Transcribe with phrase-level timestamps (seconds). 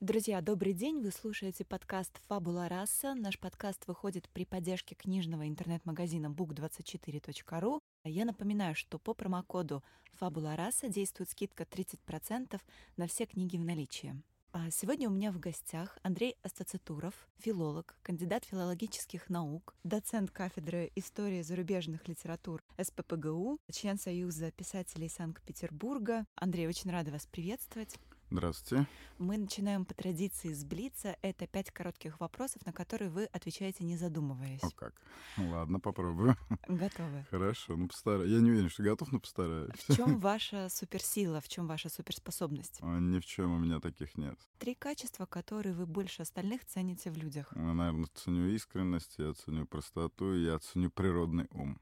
[0.00, 1.02] Друзья, добрый день!
[1.02, 3.16] Вы слушаете подкаст «Фабула раса».
[3.16, 7.80] Наш подкаст выходит при поддержке книжного интернет-магазина book24.ru.
[8.04, 12.60] Я напоминаю, что по промокоду «Фабула раса» действует скидка 30%
[12.96, 14.14] на все книги в наличии.
[14.52, 21.42] А сегодня у меня в гостях Андрей Астацитуров, филолог, кандидат филологических наук, доцент кафедры истории
[21.42, 26.24] зарубежных литератур СППГУ, член Союза писателей Санкт-Петербурга.
[26.36, 27.98] Андрей, очень рада вас приветствовать.
[28.30, 28.86] Здравствуйте.
[29.18, 31.16] Мы начинаем по традиции с Блица.
[31.22, 34.62] Это пять коротких вопросов, на которые вы отвечаете, не задумываясь.
[34.62, 34.94] О как.
[35.38, 36.36] Ну ладно, попробую.
[36.68, 37.24] Готовы.
[37.30, 38.30] Хорошо, ну постараюсь.
[38.30, 39.72] Я не уверен, что готов, но постараюсь.
[39.88, 42.78] В чем ваша суперсила, в чем ваша суперспособность?
[42.82, 44.38] А, ни в чем у меня таких нет.
[44.58, 47.50] Три качества, которые вы больше остальных цените в людях.
[47.56, 51.80] Я, наверное, ценю искренность, я ценю простоту, я ценю природный ум.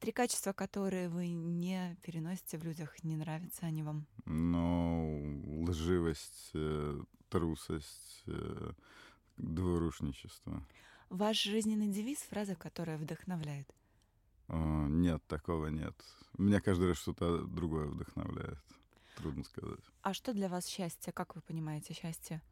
[0.00, 4.06] Три качества, которые вы не переносите в людях, не нравятся они вам?
[4.26, 8.72] Ну, лживость, э, трусость, э,
[9.36, 10.62] двурушничество.
[11.10, 13.68] Ваш жизненный девиз— фраза, которая вдохновляет?
[14.48, 15.94] О, нет, такого нет.
[16.36, 18.58] Меня каждый раз что-то другое вдохновляет.
[19.16, 19.80] Трудно сказать.
[20.02, 21.12] А что для вас счастье?
[21.12, 22.42] Как вы понимаете счастье?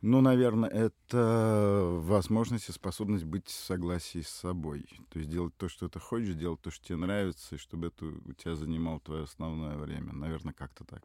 [0.00, 4.86] Ну, наверное, это возможность и способность быть в согласии с собой.
[5.10, 8.04] То есть делать то, что ты хочешь, делать то, что тебе нравится, и чтобы это
[8.04, 10.12] у тебя занимало твое основное время.
[10.12, 11.02] Наверное, как-то так.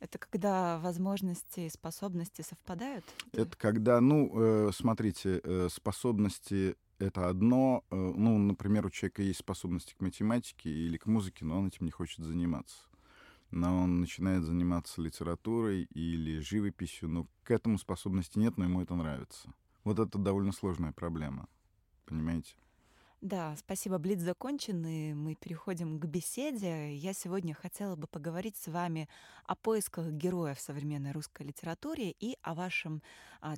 [0.00, 3.04] Это когда возможности и способности совпадают?
[3.32, 7.84] Это когда, ну, э, смотрите, э, способности это одно.
[7.90, 11.84] Э, ну, например, у человека есть способности к математике или к музыке, но он этим
[11.84, 12.89] не хочет заниматься
[13.50, 18.94] но он начинает заниматься литературой или живописью, но к этому способности нет, но ему это
[18.94, 19.52] нравится.
[19.84, 21.48] Вот это довольно сложная проблема,
[22.04, 22.54] понимаете?
[23.20, 23.98] Да, спасибо.
[23.98, 26.96] Блиц закончен, и мы переходим к беседе.
[26.96, 29.10] Я сегодня хотела бы поговорить с вами
[29.44, 33.02] о поисках героев в современной русской литературе и о вашем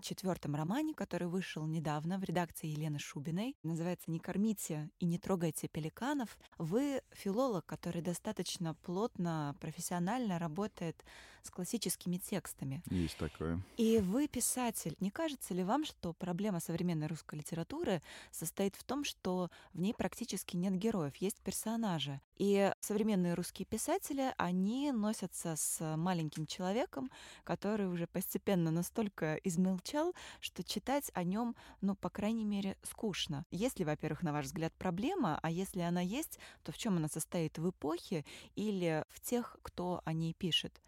[0.00, 3.56] четвертом романе, который вышел недавно в редакции Елены Шубиной.
[3.62, 6.37] Называется «Не кормите и не трогайте пеликанов».
[6.59, 11.04] Вы филолог, который достаточно плотно, профессионально работает
[11.42, 12.82] с классическими текстами.
[12.88, 13.60] Есть такое.
[13.76, 14.97] И вы писатель.
[15.00, 18.00] Не кажется ли вам, что проблема современной русской литературы
[18.31, 22.21] состоит в том, что в ней практически нет героев, есть персонажи.
[22.37, 27.10] И современные русские писатели, они носятся с маленьким человеком,
[27.44, 29.34] который уже постепенно настолько
[29.77, 33.44] измельчал, что читать о нем, ну, по крайней мере, скучно.
[33.50, 37.09] Есть ли, во-первых, на ваш взгляд, проблема, а если она есть, то в чем она
[37.09, 38.25] состоит в эпохе
[38.55, 40.81] или в тех, кто о ней пишет?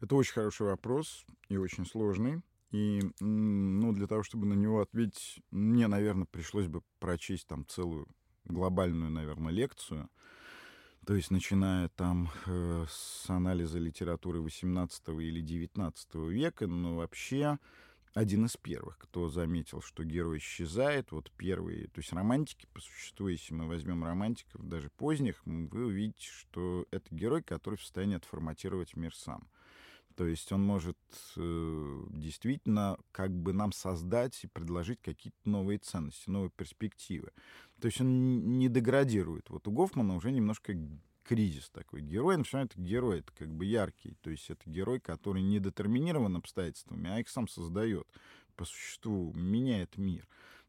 [0.00, 2.42] Это очень хороший вопрос и очень сложный.
[2.70, 8.08] И ну, для того, чтобы на него ответить, мне, наверное, пришлось бы прочесть там целую
[8.44, 10.08] глобальную, наверное, лекцию.
[11.06, 17.58] То есть, начиная там э, с анализа литературы XVIII или XIX века, но вообще
[18.14, 21.12] один из первых, кто заметил, что герой исчезает.
[21.12, 26.28] Вот первые, то есть романтики, по существу, если мы возьмем романтиков, даже поздних, вы увидите,
[26.30, 29.48] что это герой, который в состоянии отформатировать мир сам.
[30.14, 30.98] То есть он может
[31.36, 37.32] э, действительно как бы нам создать и предложить какие-то новые ценности, новые перспективы.
[37.80, 39.48] То есть он не деградирует.
[39.48, 40.74] Вот у Гофмана уже немножко
[41.22, 42.02] кризис такой.
[42.02, 44.16] Герой, равно это герой, это как бы яркий.
[44.22, 48.06] То есть это герой, который не детерминирован обстоятельствами, а их сам создает.
[48.56, 50.26] По существу меняет мир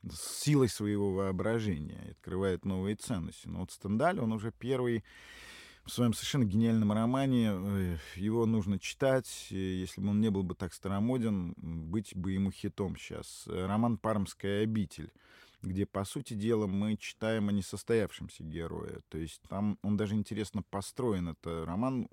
[0.09, 3.47] с силой своего воображения, открывает новые ценности.
[3.47, 5.03] Но вот Стендаль, он уже первый
[5.85, 7.51] в своем совершенно гениальном романе.
[7.53, 9.47] Э, его нужно читать.
[9.49, 13.43] Если бы он не был бы так старомоден, быть бы ему хитом сейчас.
[13.47, 15.11] Роман «Пармская обитель»,
[15.63, 19.01] где, по сути дела, мы читаем о несостоявшемся герое.
[19.09, 21.29] То есть там он даже интересно построен.
[21.29, 22.07] Это роман,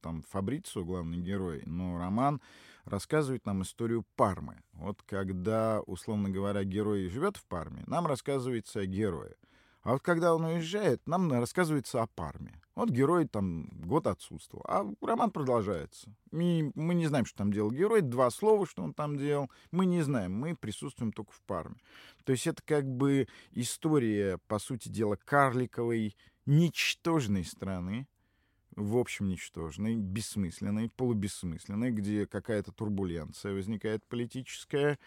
[0.00, 2.40] там Фабрицио главный герой, но роман
[2.84, 4.60] рассказывает нам историю Пармы.
[4.72, 9.36] Вот когда, условно говоря, герой живет в Парме, нам рассказывается о герое.
[9.84, 12.58] А вот когда он уезжает, нам рассказывается о Парме.
[12.74, 16.12] Вот герой там год отсутствовал, а роман продолжается.
[16.32, 19.86] Мы, мы не знаем, что там делал герой, два слова, что он там делал, мы
[19.86, 21.76] не знаем, мы присутствуем только в Парме.
[22.24, 26.16] То есть это как бы история, по сути дела, карликовой,
[26.46, 28.08] ничтожной страны,
[28.74, 34.98] в общем, ничтожной, бессмысленной, полубессмысленной, где какая-то турбуленция возникает политическая,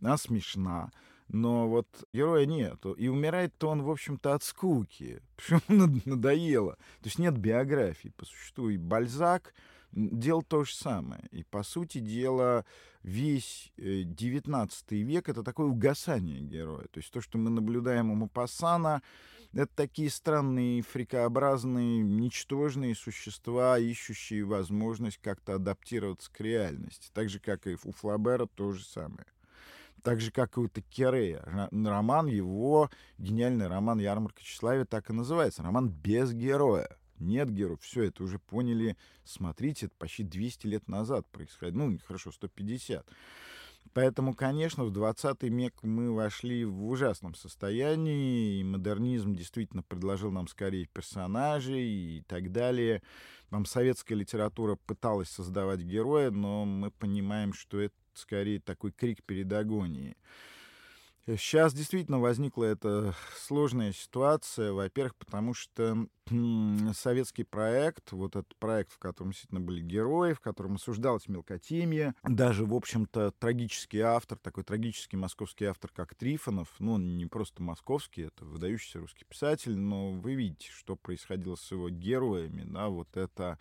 [0.00, 0.92] она смешна.
[1.28, 2.92] Но вот героя нету.
[2.92, 5.20] И умирает-то он, в общем-то, от скуки.
[5.36, 5.60] Почему
[6.04, 6.76] надоело?
[7.00, 8.68] То есть нет биографии по существу.
[8.68, 9.54] И Бальзак
[9.92, 11.24] делал то же самое.
[11.32, 12.64] И, по сути дела,
[13.02, 16.86] весь XIX э, век— это такое угасание героя.
[16.90, 19.02] То есть то, что мы наблюдаем у Мапассана,
[19.52, 27.10] это такие странные, фрикообразные, ничтожные существа, ищущие возможность как-то адаптироваться к реальности.
[27.14, 29.24] Так же, как и у Флабера то же самое.
[30.06, 31.42] Так же, как и у Такерея.
[31.72, 35.64] Роман его, гениальный роман «Ярмарка тщеславия» так и называется.
[35.64, 36.96] Роман без героя.
[37.18, 37.80] Нет героев.
[37.82, 38.96] Все это уже поняли.
[39.24, 41.86] Смотрите, это почти 200 лет назад происходило.
[41.86, 43.04] Ну, хорошо, 150.
[43.94, 50.46] Поэтому, конечно, в 20 век мы вошли в ужасном состоянии, и модернизм действительно предложил нам
[50.46, 51.82] скорее персонажей
[52.18, 53.02] и так далее.
[53.50, 59.52] Там советская литература пыталась создавать героя, но мы понимаем, что это скорее такой крик перед
[59.52, 60.16] агонией.
[61.28, 64.72] Сейчас действительно возникла эта сложная ситуация.
[64.72, 66.06] Во-первых, потому что
[66.94, 72.64] советский проект, вот этот проект, в котором действительно были герои, в котором осуждалось мелкотемье, даже,
[72.64, 78.26] в общем-то, трагический автор, такой трагический московский автор, как Трифонов, ну, он не просто московский,
[78.26, 83.58] это выдающийся русский писатель, но вы видите, что происходило с его героями, да, вот это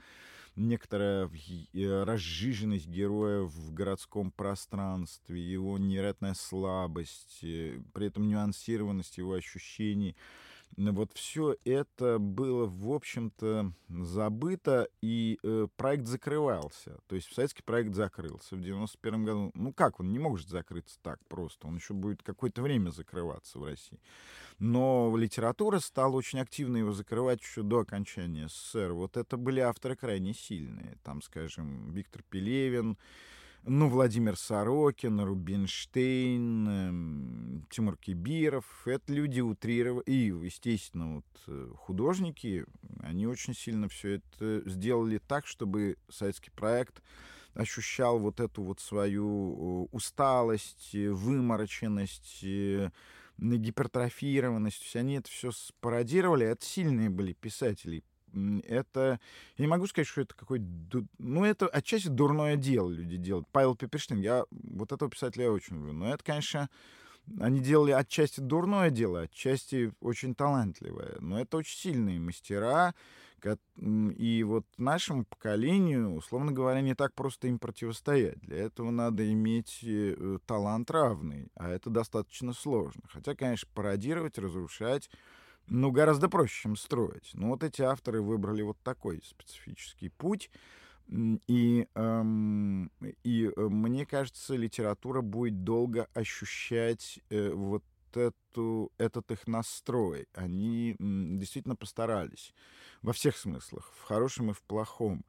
[0.56, 1.30] некоторая
[1.74, 10.16] э, разжиженность героя в городском пространстве, его невероятная слабость, э, при этом нюансированность его ощущений.
[10.78, 17.00] Вот все это было, в общем-то, забыто, и э, проект закрывался.
[17.08, 19.52] То есть советский проект закрылся в 91 году.
[19.54, 21.68] Ну как, он не может закрыться так просто.
[21.68, 24.00] Он еще будет какое-то время закрываться в России.
[24.60, 28.92] Но литература стала очень активно его закрывать еще до окончания СССР.
[28.92, 30.98] Вот это были авторы крайне сильные.
[31.04, 32.98] Там, скажем, Виктор Пелевин,
[33.68, 38.66] ну, Владимир Сорокин, Рубинштейн, эм, Тимур Кибиров.
[38.86, 40.04] Это люди утрировали.
[40.06, 42.66] И, естественно, вот э, художники,
[43.00, 47.02] они очень сильно все это сделали так, чтобы советский проект
[47.56, 52.92] ощущал вот эту вот свою усталость, вымороченность, э,
[53.38, 54.96] гипертрофированность.
[54.96, 56.46] Они это все спародировали.
[56.46, 58.04] Это сильные были писатели
[58.68, 59.20] это...
[59.58, 61.06] Я не могу сказать, что это какой-то...
[61.18, 63.48] Ну, это отчасти дурное дело люди делают.
[63.52, 65.94] Павел Пепельштейн, я вот этого писателя я очень люблю.
[65.94, 66.70] Но это, конечно,
[67.40, 71.16] они делали отчасти дурное дело, отчасти очень талантливое.
[71.20, 72.94] Но это очень сильные мастера.
[73.78, 78.40] И вот нашему поколению, условно говоря, не так просто им противостоять.
[78.40, 83.04] Для этого надо иметь э, талант равный, а это достаточно сложно.
[83.08, 85.12] Хотя, конечно, пародировать, разрушать
[85.68, 87.32] ну, гораздо проще, чем строить.
[87.34, 90.50] Но вот эти авторы выбрали вот такой специфический путь.
[91.48, 92.92] И, эм,
[93.24, 97.84] и э, мне кажется, литература будет долго ощущать э, вот
[98.14, 100.28] эту, этот их настрой.
[100.34, 102.54] Они м, действительно постарались
[103.04, 105.26] во всех смыслах, в хорошем и в плохом.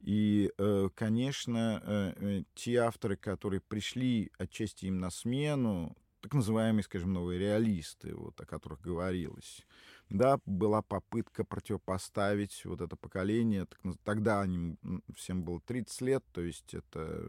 [0.00, 5.96] И, э, конечно, э те авторы, которые пришли отчасти им на смену,
[6.26, 9.64] так называемые, скажем, новые реалисты, вот, о которых говорилось.
[10.10, 13.66] Да, была попытка противопоставить вот это поколение.
[13.66, 14.76] Так, тогда они,
[15.14, 17.24] всем было 30 лет, то есть это,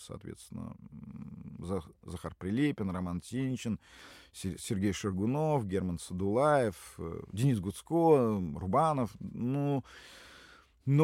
[0.00, 0.74] соответственно,
[2.02, 3.78] Захар Прилепин, Роман Тинчин,
[4.32, 9.12] Сергей Шергунов, Герман Садулаев, э, Денис Гуцко, Рубанов.
[9.20, 9.84] Ну, но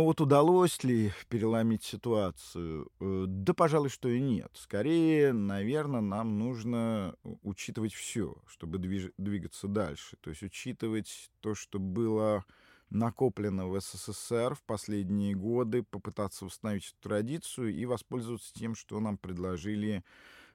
[0.04, 2.90] вот удалось ли переломить ситуацию?
[3.00, 4.50] Э, да, пожалуй, что и нет.
[4.54, 10.16] Скорее, наверное, нам нужно учитывать все, чтобы движ- двигаться дальше.
[10.20, 12.44] То есть учитывать то, что было
[12.90, 19.16] накоплено в СССР в последние годы, попытаться восстановить эту традицию и воспользоваться тем, что нам
[19.16, 20.02] предложили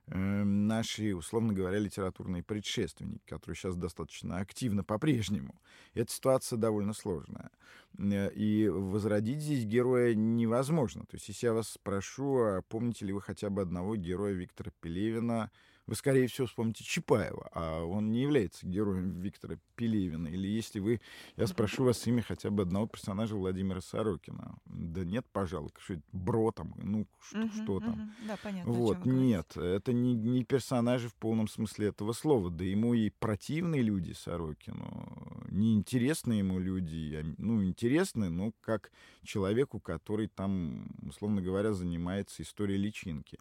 [0.07, 5.55] наши, условно говоря, литературные предшественники, которые сейчас достаточно активны по-прежнему.
[5.93, 7.51] Эта ситуация довольно сложная.
[7.97, 11.03] Э, и возродить здесь героя невозможно.
[11.03, 14.71] То есть, если я вас спрошу, а помните ли вы хотя бы одного героя Виктора
[14.81, 15.51] Пелевина,
[15.85, 20.27] вы, скорее всего, вспомните Чапаева, а он не является героем Виктора Пелевина.
[20.27, 21.01] Или если вы,
[21.35, 24.55] я спрошу вас имя хотя бы одного персонажа Владимира Сорокина.
[24.65, 27.93] Да нет, пожалуй, что это Бро там, ну, что, угу, что там.
[27.93, 28.27] Угу.
[28.27, 28.71] Да, понятно.
[28.71, 32.49] Вот, нет, это не, не персонажи в полном смысле этого слова.
[32.49, 38.91] Да ему и противные люди Сорокину неинтересны ему люди, ну, интересны, но как
[39.23, 43.37] человеку, который там, условно говоря, занимается историей личинки.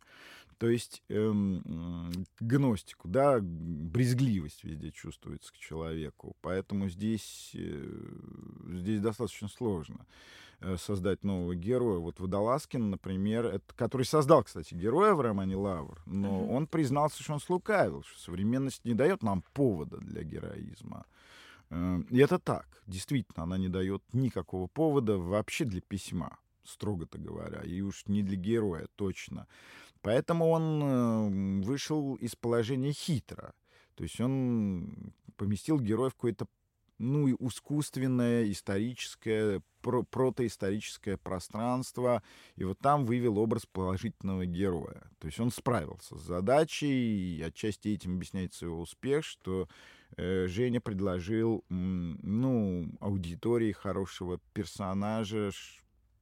[0.58, 6.36] То есть эм, гностику, да, брезгливость везде чувствуется к человеку.
[6.40, 7.88] Поэтому здесь, э,
[8.74, 10.06] здесь достаточно сложно
[10.60, 11.98] э, создать нового героя.
[11.98, 16.48] Вот Водолазкин, например, это, который создал, кстати, героя в романе «Лавр», но uh-huh.
[16.50, 21.06] он признался, что он слукавил, что современность не дает нам повода для героизма.
[21.70, 22.66] Э, и это так.
[22.86, 28.36] Действительно, она не дает никакого повода вообще для письма, строго-то говоря, и уж не для
[28.36, 29.46] героя точно.
[30.02, 33.54] Поэтому он э, вышел из положения хитро.
[33.94, 36.46] То есть он поместил героя в какое-то
[36.98, 42.22] ну, искусственное, историческое, про протоисторическое пространство,
[42.54, 45.02] и вот там вывел образ положительного героя.
[45.18, 49.68] То есть он справился с задачей, и отчасти этим объясняется его успех, что
[50.16, 55.50] э, Женя предложил, ну, аудитории хорошего персонажа,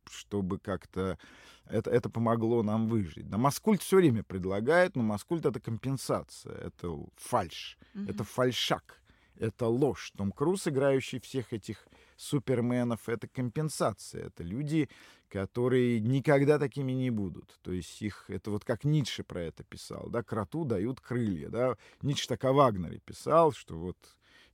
[0.09, 1.19] чтобы как-то
[1.67, 3.29] это, это помогло нам выжить.
[3.29, 8.11] Да, Маскульт все время предлагает, но Маскульт— это компенсация, это фальш, mm-hmm.
[8.11, 9.01] это фальшак,
[9.37, 10.13] это ложь.
[10.17, 14.27] Том Круз, играющий всех этих суперменов, это компенсация.
[14.27, 14.89] Это люди,
[15.29, 17.59] которые никогда такими не будут.
[17.63, 21.77] То есть их, это вот как Ницше про это писал, да, кроту дают крылья, да.
[22.03, 23.97] Ницше так о Вагнере писал, что вот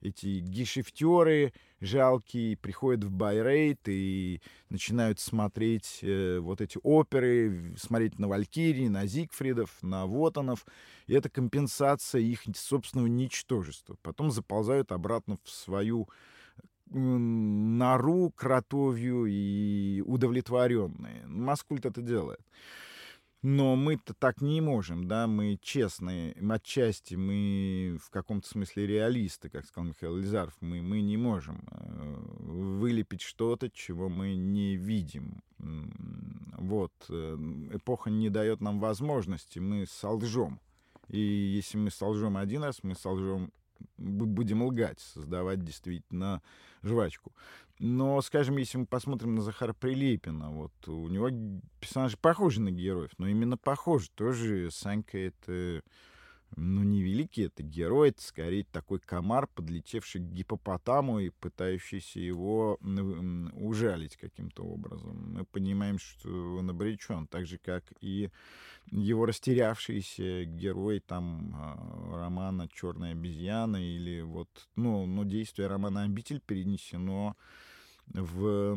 [0.09, 8.29] эти гешефтеры жалкие приходят в Байрейт и начинают смотреть э, вот эти оперы, смотреть на
[8.29, 10.65] Валькирии, на Зигфридов, на Вотанов.
[11.07, 13.97] И это компенсация их собственного ничтожества.
[14.03, 16.09] Потом заползают обратно в свою
[16.89, 21.27] нору кротовью и удовлетворенные.
[21.27, 22.41] Маскульт это делает.
[23.43, 29.66] Но мы-то так не можем, да, мы честные, отчасти мы в каком-то смысле реалисты, как
[29.66, 35.43] сказал Михаил Лизаров, мы, мы не можем э, вылепить что-то, чего мы не видим.
[35.59, 37.37] Вот, э,
[37.73, 40.59] эпоха не дает нам возможности, мы солжем.
[41.09, 43.52] И если мы солжем один раз, мы солжем
[43.99, 46.42] будем лгать, создавать действительно
[46.83, 47.33] жвачку.
[47.78, 51.28] Но, скажем, если мы посмотрим на Захара Прилепина, вот у него
[51.78, 54.09] персонажи похожи на героев, но именно похожи.
[54.14, 55.83] Тоже Санька— это
[56.55, 62.79] ну, не великий это герой, это скорее такой комар, подлетевший к гипопотаму и пытающийся его
[63.55, 65.35] ужалить каким-то образом.
[65.35, 68.31] Мы понимаем, что он обречен, так же, как и
[68.91, 76.41] его растерявшийся герой там а, романа «Черная обезьяна» или вот, ну, ну действие романа «Обитель»
[76.41, 77.37] перенесено
[78.09, 78.75] в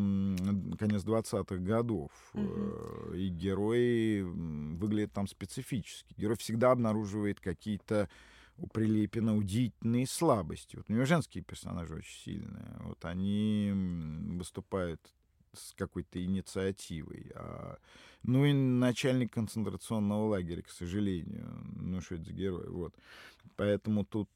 [0.78, 2.12] конец 20-х годов.
[2.34, 3.14] Угу.
[3.14, 6.14] И герой выглядит там специфически.
[6.18, 8.10] Герой всегда обнаруживает какие-то
[8.58, 10.76] у Прилепина удивительные слабости.
[10.76, 12.76] Вот у него женские персонажи очень сильные.
[12.82, 13.72] Вот они
[14.38, 15.02] выступают
[15.54, 17.32] с какой-то инициативой.
[17.36, 17.78] А,
[18.24, 21.48] ну и начальник концентрационного лагеря, к сожалению.
[21.76, 22.68] Ну что это за герой?
[22.70, 22.94] Вот.
[23.56, 24.30] Поэтому тут,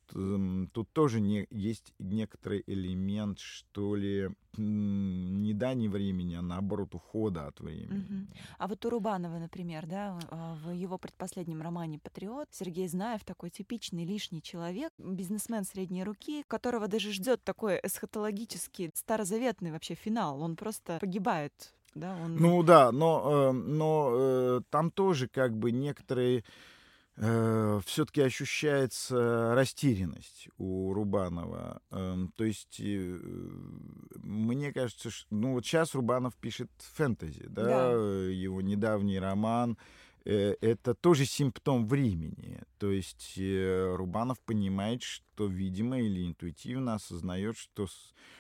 [0.74, 7.60] тут тоже не, есть некоторый элемент, что ли, не дани времени, а наоборот ухода от
[7.62, 8.00] времени.
[8.00, 8.38] Угу.
[8.58, 13.50] А вот у Рубанова, например, да, а, в его предпоследнем романе «Патриот» Сергей Знаев такой
[13.50, 20.42] типичный лишний человек, бизнесмен средней руки, которого даже ждет такой эсхатологический, старозаветный вообще финал.
[20.42, 22.36] Он просто погибает да, он...
[22.36, 26.44] Ну да, но, э, но э, там тоже как бы некоторые
[27.18, 31.82] э, все-таки ощущается растерянность у Рубанова.
[31.92, 37.92] Э, то есть мне кажется, что ну вот сейчас Рубанов пишет фэнтези, да, да.
[37.92, 39.78] его недавний роман
[40.26, 42.62] это тоже симптом времени.
[42.78, 47.88] То есть э, Рубанов понимает, что, видимо, или интуитивно осознает, что,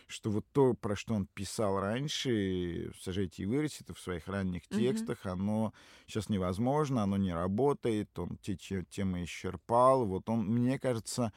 [0.07, 5.25] что вот то, про что он писал раньше, «Сажайте и вырастет» в своих ранних текстах,
[5.25, 5.31] mm-hmm.
[5.31, 5.73] оно
[6.07, 10.05] сейчас невозможно, оно не работает, он те темы исчерпал.
[10.05, 11.33] Вот он, мне кажется,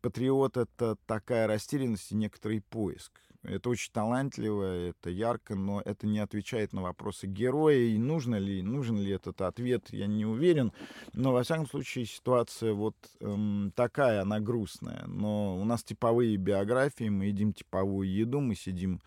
[0.00, 3.12] «Патриот»— это такая растерянность и некоторый поиск.
[3.42, 7.78] Это очень талантливо, это ярко, но это не отвечает на вопросы героя.
[7.78, 10.72] И нужно ли, нужен ли этот ответ, я не уверен.
[11.12, 15.04] Но, во всяком случае, ситуация вот эм, такая, она грустная.
[15.06, 19.00] Но у нас типовые биографии, мы едим типовую еду, мы сидим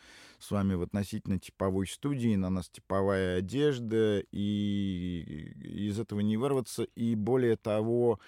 [0.45, 6.83] с вами в относительно типовой студии, на нас типовая одежда, и из этого не вырваться.
[6.95, 8.19] И более того,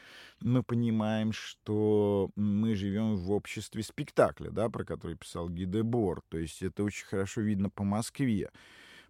[0.42, 6.24] мы понимаем, что мы живем в обществе спектакля, да, про который писал Гидебор.
[6.30, 8.50] То есть это очень хорошо видно по Москве.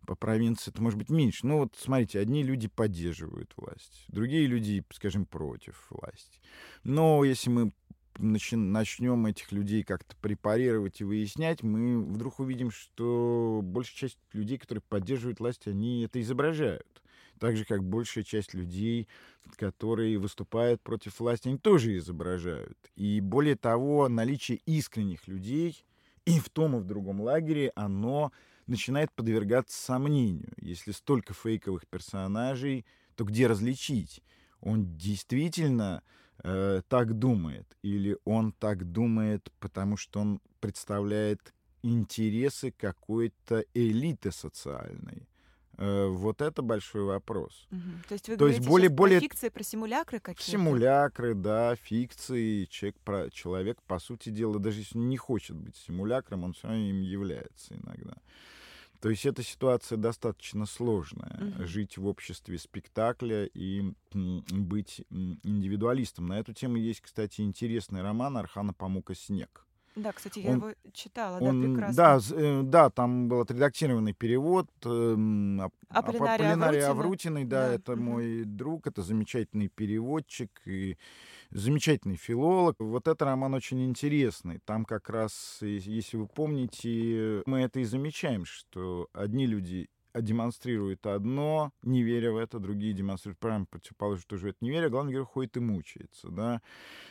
[0.05, 1.47] По провинции это может быть меньше.
[1.47, 6.39] Ну вот смотрите, одни люди поддерживают власть, другие люди, скажем, против власти.
[6.83, 7.71] Но если мы
[8.17, 14.81] начнем этих людей как-то препарировать и выяснять, мы вдруг увидим, что большая часть людей, которые
[14.87, 17.01] поддерживают власть, они это изображают.
[17.39, 19.07] Так же, как большая часть людей,
[19.57, 22.77] которые выступают против власти, они тоже изображают.
[22.95, 25.85] И более того, наличие искренних людей
[26.25, 28.31] и в том, и в другом лагере, оно
[28.65, 30.51] начинает подвергаться сомнению.
[30.59, 34.21] Если столько фейковых персонажей, то где различить?
[34.59, 36.03] Он действительно
[36.43, 37.77] э, так думает?
[37.81, 41.53] Или он так думает, потому что он представляет
[41.83, 45.27] интересы какой-то элиты социальной?
[45.77, 47.67] Э, вот это большой вопрос.
[47.71, 47.79] Угу.
[48.09, 49.19] То есть вы То говорите есть более, более...
[49.19, 50.51] про фикции, про симулякры какие-то?
[50.51, 52.65] Симулякры, да, фикции.
[52.65, 53.29] Человек, про...
[53.29, 57.75] человек, по сути дела, даже если не хочет быть симулякром, он все равно им является
[57.75, 58.15] иногда.
[58.99, 61.37] То есть эта ситуация достаточно сложная.
[61.39, 61.65] Mm-hmm.
[61.65, 66.27] Жить в обществе спектакля и быть индивидуалистом.
[66.27, 69.67] На эту тему есть, кстати, интересный роман Архана Памука «Снег».
[69.97, 71.95] Да, кстати, я он, его читала, он, да, прекрасно.
[71.95, 74.69] Да, э, да, там был отредактированный перевод.
[74.85, 80.97] Э, Аполлинарий Аврутиной, да, да, это мой друг, это замечательный переводчик и
[81.51, 82.75] замечательный филолог.
[82.79, 84.59] Вот этот роман очень интересный.
[84.65, 89.87] Там как раз, если вы помните, мы это и замечаем, что одни люди
[90.21, 95.13] демонстрирует одно, не веря в это, другие демонстрируют прямо противоположное, что это не веря, главный
[95.13, 96.61] герой ходит и мучается, да,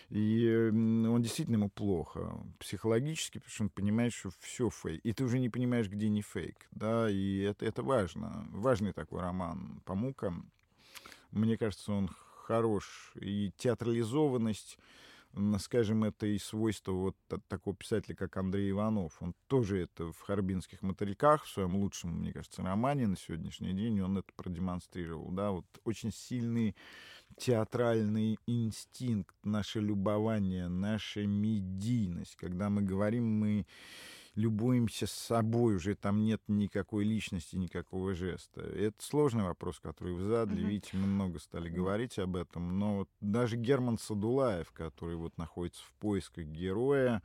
[0.09, 5.25] и он действительно ему плохо психологически, потому что он понимает, что все фейк, и ты
[5.25, 10.35] уже не понимаешь, где не фейк, да, и это, это важно, важный такой роман Памука,
[11.31, 12.11] мне кажется, он
[12.47, 14.79] хорош, и театрализованность
[15.59, 17.17] скажем, это и свойство вот
[17.49, 19.21] такого писателя, как Андрей Иванов.
[19.21, 24.01] Он тоже это в «Харбинских мотыльках», в своем лучшем, мне кажется, романе на сегодняшний день,
[24.01, 25.31] он это продемонстрировал.
[25.31, 26.75] Да, вот очень сильный
[27.37, 32.37] театральный инстинкт, наше любование, наша медийность.
[32.37, 33.67] Когда мы говорим, мы
[34.37, 38.61] любуемся собой, уже там нет никакой личности, никакого жеста.
[38.61, 40.63] Это сложный вопрос, который вы задали.
[40.63, 40.69] Uh-huh.
[40.69, 42.79] Видите, мы много стали говорить об этом.
[42.79, 47.23] Но вот даже Герман Садулаев, который вот находится в поисках героя,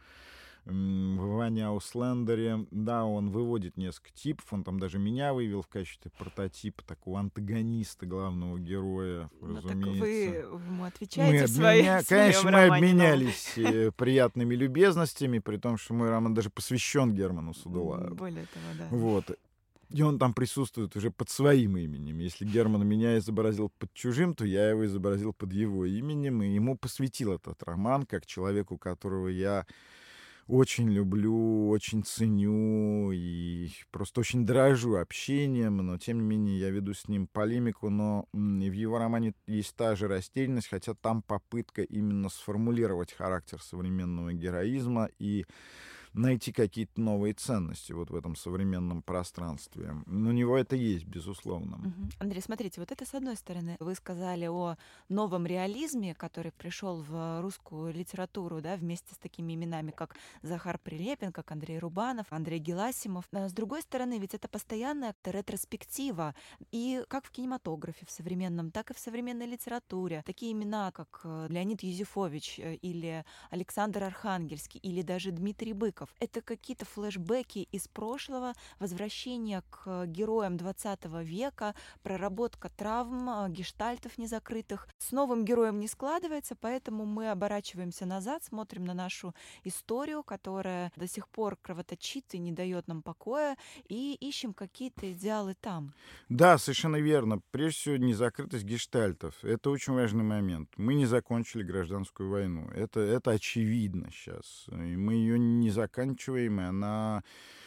[0.65, 6.11] в Ване Ауслендере, да, он выводит несколько типов, он там даже меня вывел в качестве
[6.17, 9.91] прототипа такого антагониста главного героя, ну, разумеется.
[9.91, 12.03] Так вы ему отвечаете мы свои, обменя...
[12.07, 18.15] Конечно, мы обменялись э, приятными любезностями, при том, что мой роман даже посвящен Герману Судулаеву.
[18.15, 18.87] Более того, да.
[18.91, 19.37] Вот.
[19.89, 22.19] И он там присутствует уже под своим именем.
[22.19, 26.77] Если Герман меня изобразил под чужим, то я его изобразил под его именем, и ему
[26.77, 29.65] посвятил этот роман, как человеку, которого я
[30.51, 36.93] очень люблю, очень ценю и просто очень дорожу общением, но тем не менее я веду
[36.93, 42.27] с ним полемику, но в его романе есть та же растерянность, хотя там попытка именно
[42.27, 45.07] сформулировать характер современного героизма.
[45.19, 45.45] И
[46.13, 49.95] найти какие-то новые ценности вот в этом современном пространстве.
[50.07, 51.77] У него это есть, безусловно.
[51.77, 52.09] Угу.
[52.19, 53.77] Андрей, смотрите, вот это с одной стороны.
[53.79, 54.77] Вы сказали о
[55.09, 61.31] новом реализме, который пришел в русскую литературу, да, вместе с такими именами, как Захар Прилепин,
[61.31, 63.25] как Андрей Рубанов, Андрей Геласимов.
[63.31, 66.35] А с другой стороны, ведь это постоянная ретроспектива.
[66.71, 70.23] И как в кинематографе в современном, так и в современной литературе.
[70.25, 76.09] Такие имена, как э, Леонид Юзефович э, или Александр Архангельский или даже Дмитрий Быков, флешбеков.
[76.19, 84.87] Это какие-то флешбеки из прошлого, возвращение к героям 20 века, проработка травм, а, гештальтов незакрытых.
[84.97, 89.33] С новым героем не складывается, поэтому мы оборачиваемся назад, смотрим на нашу
[89.63, 93.57] историю, которая до сих пор кровоточит и не дает нам покоя,
[93.89, 95.93] и ищем какие-то идеалы там.
[96.29, 97.41] Да, совершенно верно.
[97.51, 99.43] Прежде всего, незакрытость гештальтов.
[99.43, 100.69] Это очень важный момент.
[100.77, 102.69] Мы не закончили гражданскую войну.
[102.73, 104.65] Это, это очевидно сейчас.
[104.71, 107.60] И мы ее не закончили заканчиваемая, она Э,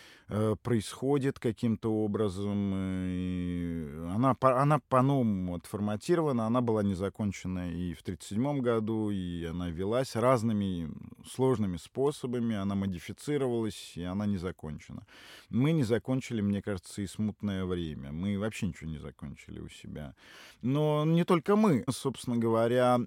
[0.63, 2.73] происходит каким-то образом.
[2.75, 9.69] И она, она по-новому отформатирована, она была не закончена и в 1937 году, и она
[9.69, 10.91] велась разными
[11.27, 15.07] сложными способами, она модифицировалась, и она не закончена.
[15.51, 18.13] Мы не закончили, мне кажется, и смутное время.
[18.13, 20.15] Мы вообще ничего не закончили у себя.
[20.63, 21.85] Но не только мы.
[21.91, 22.99] Собственно говоря,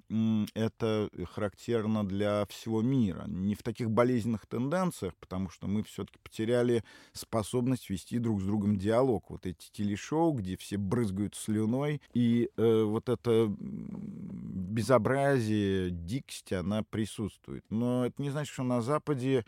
[0.54, 3.26] это характерно для всего мира.
[3.28, 6.84] Не в таких болезненных тенденциях, потому что мы все-таки потеряли
[7.18, 9.30] способность вести друг с другом диалог.
[9.30, 17.66] Вот эти телешоу, где все брызгают слюной, и э, вот это безобразие, дикость, она присутствует.
[17.70, 19.44] Но это не значит, что на Западе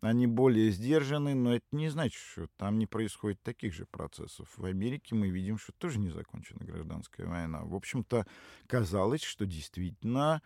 [0.00, 4.48] они более сдержаны, но это не значит, что там не происходит таких же процессов.
[4.56, 7.62] В Америке мы видим, что тоже не закончена гражданская война.
[7.64, 8.26] В общем-то,
[8.66, 10.42] казалось, что действительно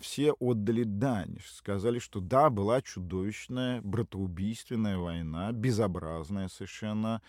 [0.00, 7.22] все отдали дань, сказали, что да, была чудовищная, братоубийственная война, безобразная совершенно,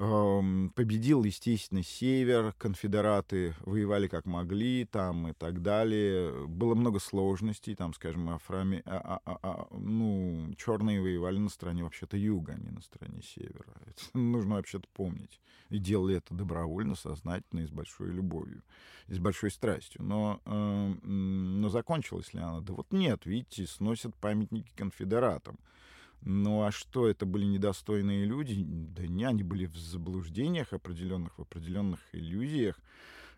[0.00, 6.46] Победил, естественно, север, конфедераты воевали как могли, там и так далее.
[6.46, 8.82] Было много сложностей, там, скажем, афрами...
[8.86, 13.20] а, а, а, а ну, черные воевали на стороне вообще-то юга, а не на стороне
[13.20, 13.74] севера.
[13.86, 15.38] Это нужно вообще-то помнить.
[15.68, 18.62] И делали это добровольно, сознательно и с большой любовью,
[19.06, 20.02] и с большой страстью.
[20.02, 22.60] Но, э, но закончилась ли она?
[22.60, 25.58] Да вот нет, видите, сносят памятники конфедератам.
[26.22, 28.62] Ну а что, это были недостойные люди?
[28.66, 32.78] Да не, они были в заблуждениях определенных, в определенных иллюзиях.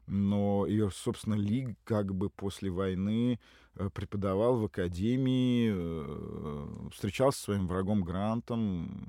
[0.07, 3.39] Но ее, собственно, Ли как бы после войны
[3.75, 9.07] э, преподавал в академии, э, встречался со своим врагом Грантом,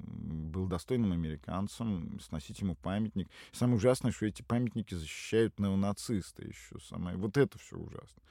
[0.53, 3.27] был достойным американцем, сносить ему памятник.
[3.51, 6.79] Самое ужасное, что эти памятники защищают неонацисты еще.
[6.79, 7.17] Самое...
[7.17, 8.21] Вот это все ужасно.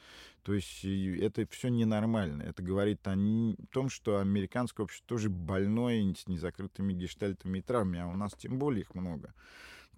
[0.42, 2.42] То есть это все ненормально.
[2.42, 3.16] Это говорит о
[3.70, 8.58] том, что американское общество тоже больное с незакрытыми гештальтами и травмами, а у нас тем
[8.58, 9.32] более их много.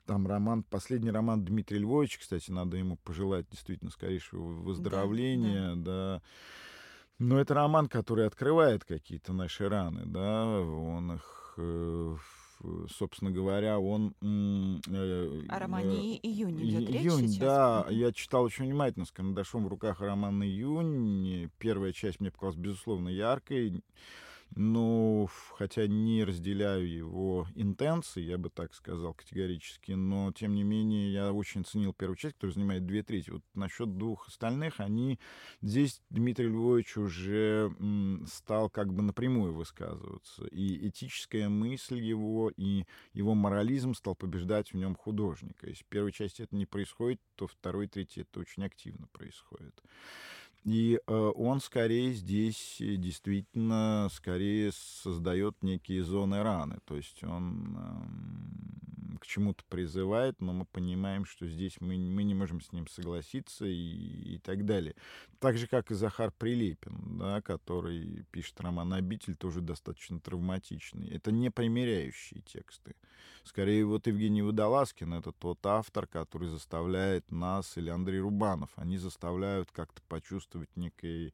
[0.06, 6.20] Там роман, последний роман Дмитрия Львовича, кстати, надо ему пожелать действительно скорейшего выздоровления, да.
[6.20, 6.22] да.
[7.18, 12.16] Но это роман, который открывает какие-то наши раны, да, он их э,
[12.88, 14.14] собственно говоря, он...
[14.22, 17.38] Э, О романе «Июнь» идет речь Июнь, сейчас?
[17.38, 17.86] да.
[17.90, 21.50] Я читал очень внимательно с карандашом в руках роман «Июнь».
[21.58, 23.82] Первая часть мне показалась, безусловно, яркой.
[24.56, 31.12] Ну, хотя не разделяю его интенции, я бы так сказал категорически, но, тем не менее,
[31.12, 33.30] я очень ценил первую часть, которая занимает две трети.
[33.30, 35.18] Вот насчет двух остальных, они...
[35.60, 37.74] Здесь Дмитрий Львович уже
[38.28, 40.46] стал как бы напрямую высказываться.
[40.46, 45.68] И этическая мысль его, и его морализм стал побеждать в нем художника.
[45.68, 49.82] Если в первой части это не происходит, то второй, третий это очень активно происходит.
[50.64, 56.78] И э, он скорее здесь э, действительно скорее создает некие зоны раны.
[56.86, 62.34] То есть он э, к чему-то призывает, но мы понимаем, что здесь мы, мы не
[62.34, 64.94] можем с ним согласиться и, и так далее.
[65.38, 71.08] Так же, как и Захар Прилепин, да, который пишет роман «Обитель», тоже достаточно травматичный.
[71.08, 72.94] Это не примеряющие тексты.
[73.44, 79.70] Скорее, вот Евгений Водолазкин— это тот автор, который заставляет нас, или Андрей Рубанов, они заставляют
[79.70, 81.32] как-то почувствовать некое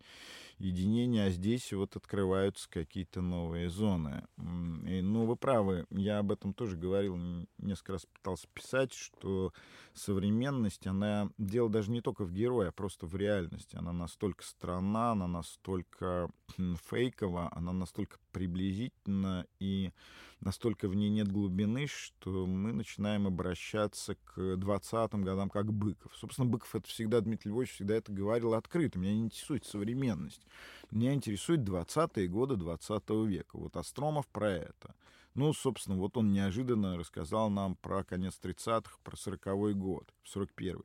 [0.59, 4.27] единение, а здесь вот открываются какие-то новые зоны.
[4.39, 9.53] И, ну, вы правы, я об этом тоже говорил, несколько раз пытался писать, что
[9.95, 13.77] современность, она, дело даже не только в герое, а просто в реальности.
[13.77, 19.93] Она настолько странна, она настолько фейкова, она настолько приблизительна и
[20.41, 26.17] настолько в ней нет глубины, что мы начинаем обращаться к 20-м годам как Быков.
[26.17, 28.99] Собственно, Быков это всегда, Дмитрий Львович всегда это говорил открыто.
[28.99, 30.47] Меня не интересует современность.
[30.91, 33.59] Меня интересует 20-е годы 20 века.
[33.59, 34.95] Вот Остромов про это.
[35.35, 40.85] Ну, собственно, вот он неожиданно рассказал нам про конец 30-х, про 40-й год, 41-й.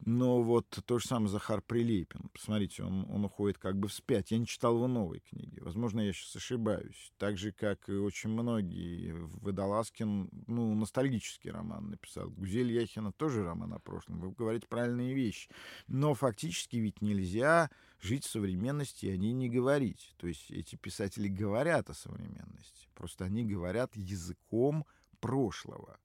[0.00, 2.28] Но вот то же самое Захар Прилепин.
[2.32, 4.30] Посмотрите, он, он уходит как бы вспять.
[4.30, 5.60] Я не читал его новой книги.
[5.60, 7.12] Возможно, я сейчас ошибаюсь.
[7.18, 9.12] Так же, как и очень многие.
[9.40, 12.30] Водолазкин, ну, ностальгический роман написал.
[12.30, 14.20] Гузель Яхина тоже роман о прошлом.
[14.20, 15.48] Вы говорите правильные вещи.
[15.86, 20.14] Но фактически ведь нельзя жить в современности, и о ней не говорить.
[20.18, 22.88] То есть эти писатели говорят о современности.
[22.94, 24.84] Просто они говорят языком
[25.20, 25.98] прошлого.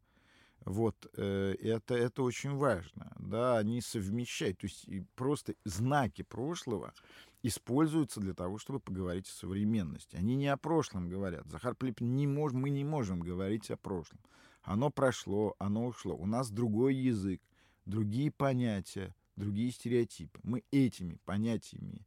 [0.65, 6.93] Вот, э, это, это очень важно, да, они совмещают, то есть просто знаки прошлого
[7.41, 10.15] используются для того, чтобы поговорить о современности.
[10.15, 11.47] Они не о прошлом говорят.
[11.47, 14.19] Захар Плепин не мож, мы не можем говорить о прошлом.
[14.61, 16.15] Оно прошло, оно ушло.
[16.15, 17.41] У нас другой язык,
[17.85, 20.39] другие понятия, другие стереотипы.
[20.43, 22.05] Мы этими понятиями,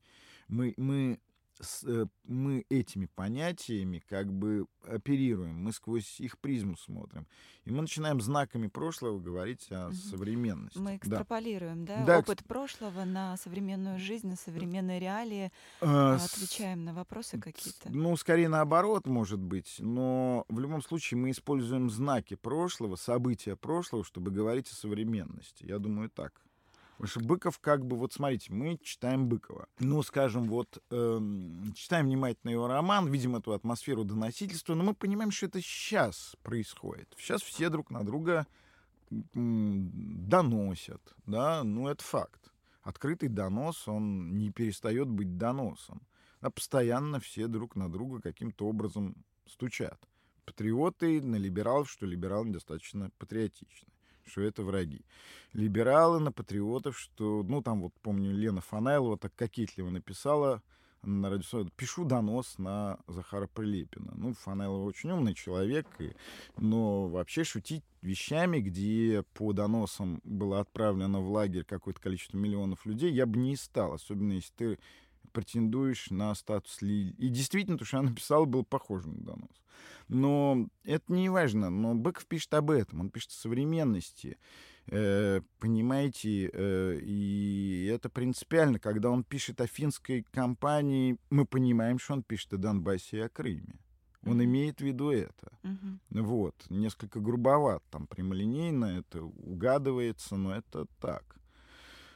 [0.48, 1.18] мы, мы
[1.62, 7.26] с, э, мы этими понятиями как бы оперируем, мы сквозь их призму смотрим.
[7.64, 9.94] И мы начинаем знаками прошлого говорить о угу.
[9.94, 10.78] современности.
[10.78, 16.92] Мы экстраполируем, да, да опыт прошлого на современную жизнь, на современные реалии, а, отвечаем на
[16.92, 17.90] вопросы какие-то.
[17.90, 24.04] Ну, скорее наоборот, может быть, но в любом случае мы используем знаки прошлого, события прошлого,
[24.04, 25.64] чтобы говорить о современности.
[25.64, 26.42] Я думаю, так.
[27.02, 29.66] Потому что Быков как бы, вот смотрите, мы читаем Быкова.
[29.80, 31.20] Ну, скажем, вот э,
[31.74, 37.12] читаем внимательно его роман, видим эту атмосферу доносительства, но мы понимаем, что это сейчас происходит.
[37.18, 38.46] Сейчас все друг на друга
[39.10, 42.52] доносят, да, ну это факт.
[42.84, 46.02] Открытый донос, он не перестает быть доносом.
[46.40, 49.16] А постоянно все друг на друга каким-то образом
[49.48, 49.98] стучат.
[50.44, 53.91] Патриоты на либералов, что либералы недостаточно патриотичны
[54.26, 55.04] что это враги.
[55.52, 60.62] Либералы на патриотов, что, ну, там вот, помню, Лена Фанайлова так кокетливо написала
[61.02, 64.12] на радио пишу донос на Захара Прилепина.
[64.14, 66.12] Ну, Фанайлова очень умный человек, и,
[66.56, 73.12] но вообще шутить вещами, где по доносам было отправлено в лагерь какое-то количество миллионов людей,
[73.12, 74.78] я бы не стал, особенно если ты
[75.32, 77.12] претендуешь на статус Лили.
[77.18, 79.62] И действительно, то, что она написала, было похоже на донос.
[80.08, 81.70] Но это не важно.
[81.70, 83.00] Но Быков пишет об этом.
[83.00, 84.38] Он пишет о современности.
[84.88, 88.78] Э, понимаете, э, и это принципиально.
[88.78, 93.28] Когда он пишет о финской компании, мы понимаем, что он пишет о Донбассе и о
[93.28, 93.78] Крыме.
[94.24, 94.44] Он mm-hmm.
[94.44, 95.52] имеет в виду это.
[95.62, 96.22] Mm-hmm.
[96.22, 96.54] Вот.
[96.70, 101.36] Несколько грубоват, там прямолинейно это угадывается, но это так.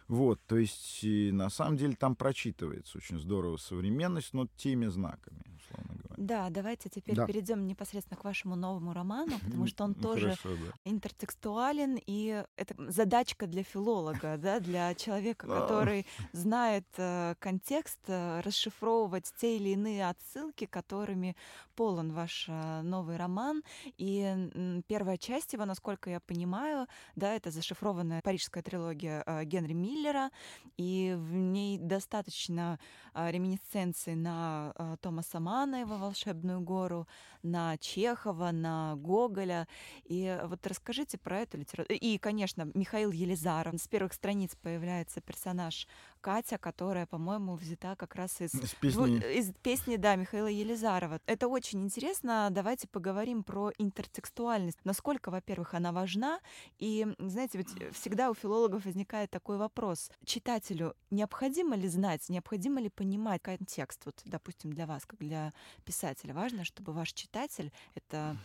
[0.09, 5.95] Вот, то есть на самом деле там прочитывается очень здорово современность, но теми знаками, условно
[5.95, 6.06] говоря.
[6.17, 7.27] Да, давайте теперь да.
[7.27, 10.73] перейдем непосредственно к вашему новому роману, потому что он ну, тоже хорошо, да.
[10.85, 19.31] интертекстуален, и это задачка для филолога, да, для человека, который знает э, контекст, э, расшифровывать
[19.39, 21.37] те или иные отсылки, которыми
[21.75, 23.63] полон ваш э, новый роман.
[23.99, 30.31] И первая часть его, насколько я понимаю, да, это зашифрованная парижская трилогия Генри Миллера,
[30.79, 32.79] и в ней достаточно
[33.15, 37.07] реминисценций на Томаса Мана, его «Волшебную гору»,
[37.47, 39.67] на Чехова, на Гоголя.
[40.05, 41.99] И вот расскажите про эту литературу.
[41.99, 43.81] И, конечно, Михаил Елизаров.
[43.81, 45.87] С первых страниц появляется персонаж
[46.27, 49.19] Катя, которая, по-моему, взята как раз из, из, песни...
[49.33, 51.21] из песни, да, Михаила Елизарова.
[51.25, 52.49] Это очень интересно.
[52.51, 54.81] Давайте поговорим про интертекстуальность.
[54.83, 56.41] Насколько, во-первых, она важна.
[56.81, 60.11] И, знаете, ведь всегда у филологов возникает такой вопрос.
[60.25, 64.05] Читателю необходимо ли знать, необходимо ли понимать контекст?
[64.05, 65.53] Вот, допустим, для вас, как для
[65.85, 68.37] писателя, важно, чтобы ваш читатель это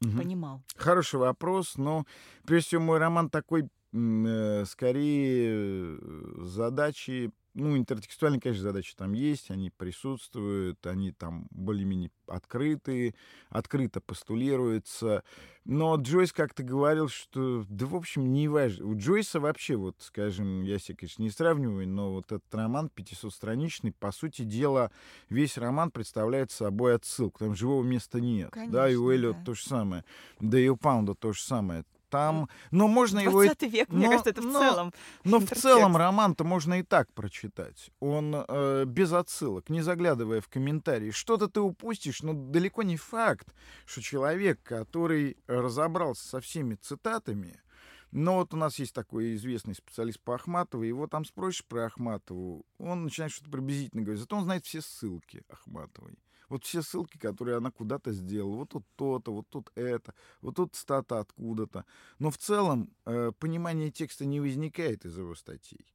[0.00, 0.16] угу.
[0.18, 0.60] понимал.
[0.74, 2.04] Хороший вопрос, но
[2.44, 5.98] прежде всего мой роман такой Э, скорее э,
[6.38, 13.14] задачи, ну, интертекстуальные, конечно, задачи там есть, они присутствуют, они там более-менее открытые,
[13.50, 15.22] открыто постулируются.
[15.66, 18.86] Но Джойс как-то говорил, что, да, в общем, не важно.
[18.86, 23.92] У Джойса вообще, вот, скажем, я себе, конечно, не сравниваю, но вот этот роман 500-страничный,
[23.92, 24.90] по сути дела,
[25.28, 27.40] весь роман представляет собой отсылку.
[27.40, 28.50] Там живого места нет.
[28.50, 29.44] Конечно, да, и у Эллиот да.
[29.44, 30.04] то же самое.
[30.40, 33.42] Да и у Паунда то же самое там, но можно его...
[33.42, 34.94] век, но, мне кажется, это в но, целом.
[35.24, 37.90] Но в целом роман-то можно и так прочитать.
[38.00, 41.10] Он э, без отсылок, не заглядывая в комментарии.
[41.10, 43.48] Что-то ты упустишь, но далеко не факт,
[43.86, 47.62] что человек, который разобрался со всеми цитатами,
[48.10, 52.66] но вот у нас есть такой известный специалист по Ахматову, его там спросишь про Ахматову,
[52.76, 56.18] он начинает что-то приблизительно говорить, зато он знает все ссылки Ахматовой.
[56.52, 60.12] Вот все ссылки, которые она куда-то сделала, вот тут то-то, вот тут это,
[60.42, 61.86] вот тут стата откуда-то.
[62.18, 65.86] Но в целом э, понимание текста не возникает из его статей.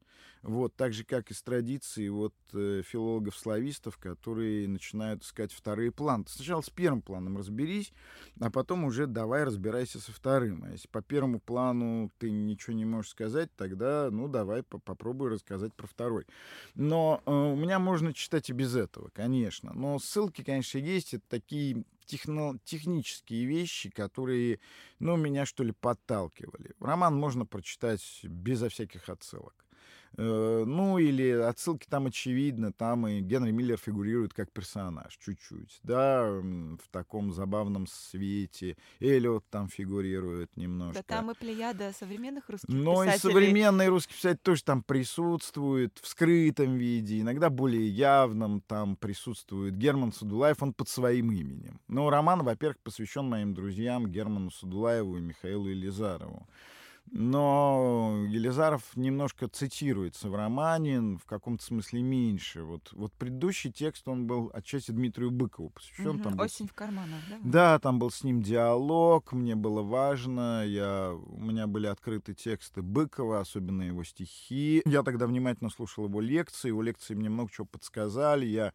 [0.41, 6.25] Вот, так же, как и с традицией вот, э, филологов-славистов, которые начинают искать вторые планы.
[6.27, 7.91] сначала с первым планом разберись,
[8.39, 10.63] а потом уже давай разбирайся со вторым.
[10.63, 15.30] А если по первому плану ты ничего не можешь сказать, тогда, ну, давай по попробуй
[15.30, 16.25] рассказать про второй.
[16.75, 19.73] Но э, у меня можно читать и без этого, конечно.
[19.73, 21.13] Но ссылки, конечно, есть.
[21.13, 24.60] Это такие техно технические вещи, которые,
[24.99, 26.73] ну, меня, что ли, подталкивали.
[26.80, 29.66] Роман можно прочитать безо всяких отсылок.
[30.19, 36.27] Э, ну, или отсылки там очевидно, там и Генри Миллер фигурирует как персонаж чуть-чуть, да,
[36.27, 38.77] в таком забавном свете.
[38.99, 41.03] Эллиот там фигурирует немножко.
[41.08, 43.15] Да там и плеяда современных русских Но писателей.
[43.15, 49.77] и современные русские писатели тоже там присутствуют в скрытом виде, иногда более явном там присутствует
[49.77, 51.80] Герман Садулаев, он под своим именем.
[51.88, 56.47] Но роман, во-первых, посвящен моим друзьям Герману Садулаеву и Михаилу Елизарову.
[57.12, 62.63] Но Елизаров немножко цитируется в романе, в каком-то смысле меньше.
[62.63, 66.15] Вот, вот предыдущий текст, он был отчасти Дмитрию Быкову посвящен.
[66.15, 66.72] Угу, там «Осень был...
[66.72, 67.38] в карманах», да?
[67.43, 72.82] Да, там был с ним диалог, мне было важно, я, у меня были открыты тексты
[72.82, 74.82] Быкова, особенно его стихи.
[74.86, 78.74] Я тогда внимательно слушал его лекции, его лекции мне много чего подсказали, я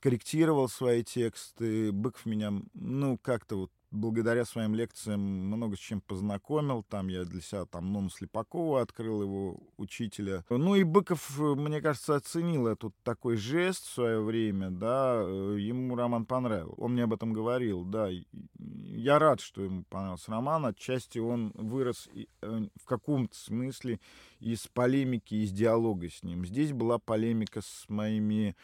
[0.00, 1.92] корректировал свои тексты.
[1.92, 6.82] Быков меня, ну, как-то вот благодаря своим лекциям много с чем познакомил.
[6.82, 10.44] Там я для себя там Нону Слепакова открыл, его учителя.
[10.48, 16.24] Ну и Быков, мне кажется, оценил этот такой жест в свое время, да, ему роман
[16.24, 16.80] понравился.
[16.80, 18.08] Он мне об этом говорил, да.
[18.58, 20.66] Я рад, что ему понравился роман.
[20.66, 22.24] Отчасти он вырос э,
[22.76, 24.00] в каком-то смысле
[24.40, 26.44] из полемики, из диалога с ним.
[26.46, 28.56] Здесь была полемика с моими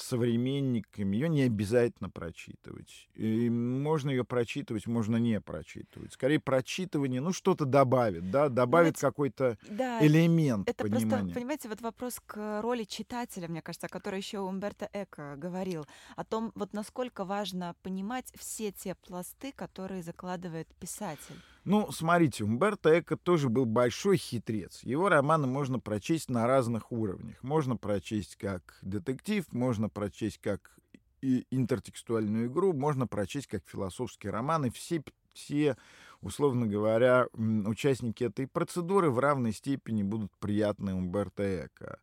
[0.00, 3.08] современниками, ее не обязательно прочитывать.
[3.14, 6.12] И можно ее прочитывать, можно не прочитывать.
[6.12, 11.08] Скорее, прочитывание, ну, что-то добавит, да, добавит Знаете, какой-то да, элемент это понимания.
[11.08, 15.86] просто, понимаете, вот вопрос к роли читателя, мне кажется, о которой еще Умберто Эко говорил,
[16.16, 21.36] о том, вот насколько важно понимать все те пласты, которые закладывает писатель.
[21.64, 24.82] Ну, смотрите, Умберто Эко тоже был большой хитрец.
[24.84, 27.36] Его романы можно прочесть на разных уровнях.
[27.42, 30.78] Можно прочесть как детектив, можно прочесть как
[31.20, 35.76] и интертекстуальную игру, можно прочесть как философский роман, и все, все,
[36.20, 41.98] условно говоря, участники этой процедуры в равной степени будут приятны Умберто Эко.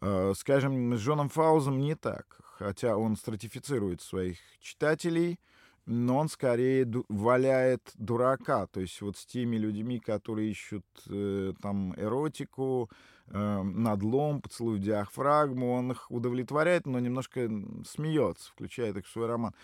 [0.00, 5.38] Э, скажем, с Джоном Фаузом не так, хотя он стратифицирует своих читателей—
[5.88, 11.54] но он скорее ду- валяет дурака, то есть вот с теми людьми, которые ищут э,
[11.62, 12.90] там эротику,
[13.28, 17.50] э, надлом, поцелуй диафрагму, он их удовлетворяет, но немножко
[17.86, 19.54] смеется, включает их в свой роман.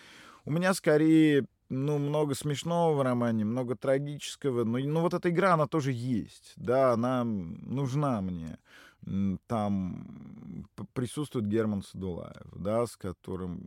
[0.45, 5.53] У меня скорее ну, много смешного в романе, много трагического, но ну, вот эта игра,
[5.53, 8.57] она тоже есть, да, она нужна мне
[9.47, 13.61] там присутствует Герман Садулаев, да, с которым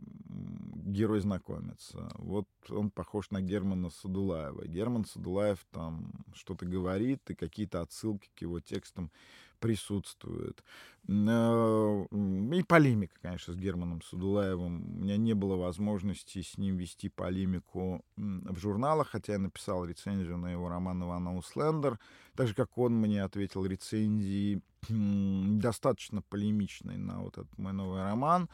[0.85, 2.09] герой знакомится.
[2.15, 4.67] Вот он похож на Германа Садулаева.
[4.67, 9.11] Герман Садулаев там что-то говорит, и какие-то отсылки к его текстам
[9.59, 10.63] присутствует.
[11.07, 14.83] Э, и полемика, конечно, с Германом Садулаевым.
[14.83, 20.37] У меня не было возможности с ним вести полемику в журналах, хотя я написал рецензию
[20.37, 21.99] на его роман «Иван Ауслендер»,
[22.35, 28.49] так же, как он мне ответил рецензии достаточно полемичной на вот этот мой новый роман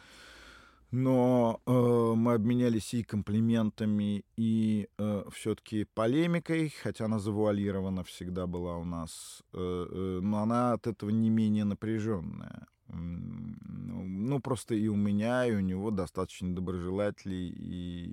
[0.95, 8.77] но э, мы обменялись и комплиментами, и э, все-таки полемикой, хотя она завуалирована всегда была
[8.77, 12.67] у нас, э, э, но она от этого не менее напряженная.
[12.87, 18.07] Ну, просто и у меня, и у него достаточно доброжелателей, и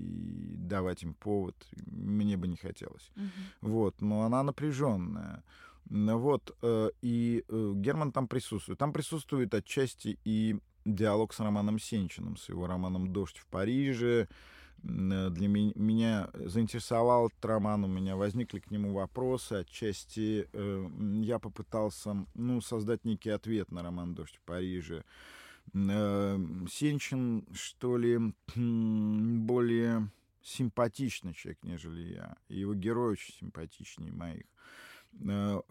[0.68, 1.54] давать им повод
[1.86, 3.12] мне бы не хотелось.
[3.14, 3.30] Uh-huh.
[3.60, 5.44] Вот, но она напряженная.
[5.84, 8.78] Вот, э, и э, Герман там присутствует.
[8.78, 14.28] Там присутствует отчасти и диалог с Романом Сенчиным, с его романом «Дождь в Париже».
[14.84, 19.54] Э, для меня заинтересовал этот роман, у меня возникли к нему вопросы.
[19.54, 20.88] Отчасти э,
[21.22, 25.04] я попытался ну, создать некий ответ на роман «Дождь в Париже».
[25.74, 26.38] Э,
[26.70, 28.18] Сенчин, что ли,
[28.56, 30.10] более
[30.42, 32.36] симпатичный человек, нежели я.
[32.48, 34.44] Его герой очень симпатичнее моих.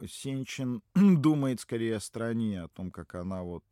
[0.08, 3.66] Сенчин думает скорее о стране, о том, как она вот,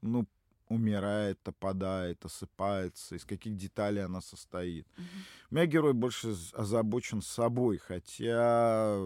[0.00, 0.26] ну,
[0.72, 4.86] умирает, опадает, осыпается, из каких деталей она состоит.
[4.96, 5.04] Угу.
[5.50, 8.98] У меня герой больше озабочен собой, хотя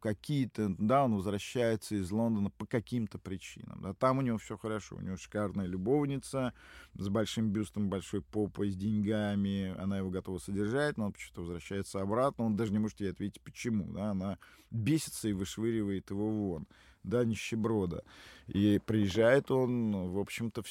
[0.00, 3.80] какие-то, да, он возвращается из Лондона по каким-то причинам.
[3.82, 6.54] Да, там у него все хорошо, у него шикарная любовница
[6.94, 12.00] с большим бюстом, большой попой, с деньгами, она его готова содержать, но он почему-то возвращается
[12.00, 14.38] обратно, он даже не может ей ответить, почему, да, она
[14.70, 16.66] бесится и вышвыривает его вон
[17.02, 18.04] да, нищеброда.
[18.46, 20.66] И приезжает он, в общем-то, в,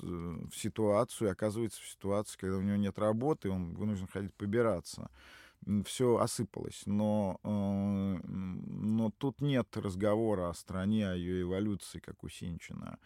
[0.00, 5.10] в, в ситуацию, оказывается в ситуации, когда у него нет работы, он вынужден ходить побираться.
[5.86, 7.48] Все осыпалось, но, э,
[8.26, 12.98] но тут нет разговора о стране, о ее эволюции, как у Синчина.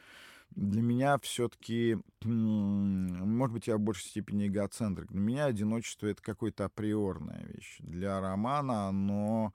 [0.50, 5.08] Для меня все-таки, может быть, я в большей степени эгоцентрик.
[5.08, 7.76] Для меня одиночество это какая-то априорная вещь.
[7.80, 9.52] Для романа оно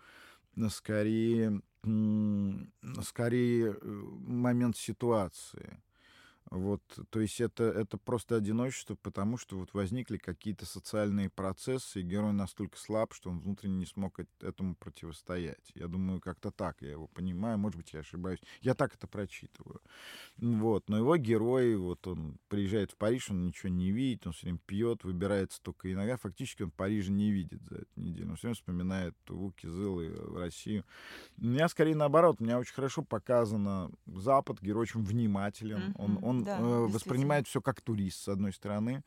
[0.69, 1.61] скорее,
[3.01, 5.81] скорее э, момент ситуации.
[6.53, 12.03] Вот, то есть это, это просто одиночество, потому что вот возникли какие-то социальные процессы, и
[12.03, 15.71] герой настолько слаб, что он внутренне не смог этому противостоять.
[15.73, 18.37] Я думаю, как-то так я его понимаю, может быть, я ошибаюсь.
[18.61, 19.81] Я так это прочитываю.
[20.37, 24.45] Вот, но его герой, вот он приезжает в Париж, он ничего не видит, он все
[24.45, 26.17] время пьет, выбирается только иногда.
[26.17, 28.29] Фактически он Парижа не видит за эту неделю.
[28.29, 30.85] Он все время вспоминает Вуки, Зылы, в Россию.
[31.39, 36.19] У меня скорее наоборот, у меня очень хорошо показано Запад, герой очень внимателен, mm-hmm.
[36.23, 39.03] он, он да, э, воспринимает все как турист, с одной стороны.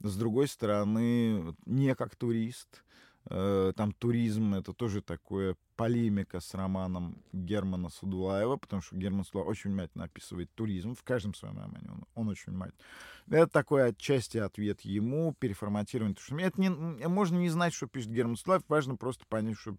[0.00, 2.82] С другой стороны, не как турист.
[3.30, 9.50] Э, там туризм— это тоже такое полемика с романом Германа Садулаева, потому что Герман Садулаев
[9.50, 12.80] очень внимательно описывает туризм в каждом своем романе, он, он очень внимательно.
[13.28, 16.14] Это такой отчасти ответ ему, переформатирование.
[16.14, 16.70] Потому что это не,
[17.08, 19.76] можно не знать, что пишет Герман Садулаев, важно просто понять, что,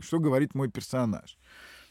[0.00, 1.36] что говорит мой персонаж.